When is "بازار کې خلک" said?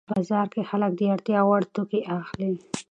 0.09-0.91